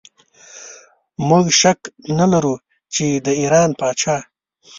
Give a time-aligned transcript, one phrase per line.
[1.27, 1.79] موږ شک
[2.17, 2.55] نه لرو
[2.93, 4.17] چې که د ایران پاچا.